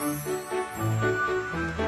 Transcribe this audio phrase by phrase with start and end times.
[0.00, 1.79] Música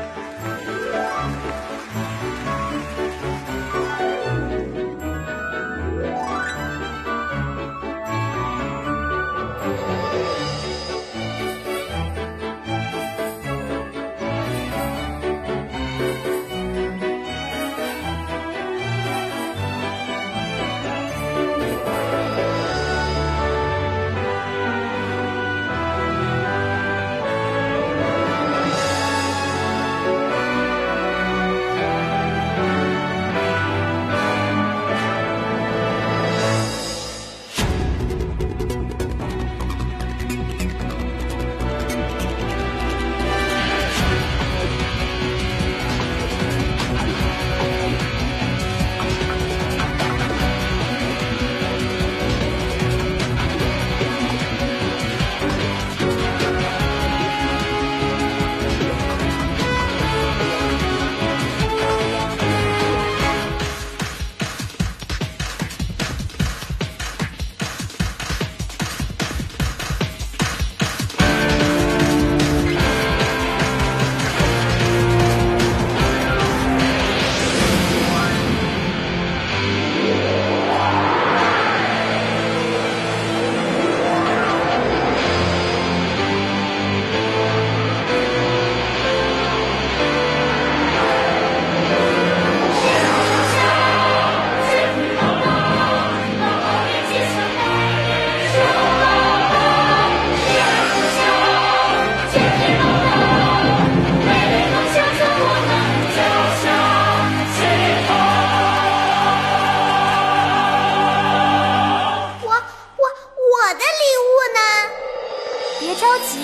[115.83, 116.39] 别着急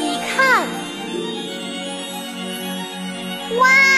[0.00, 0.66] 你看。
[3.58, 3.93] 哇！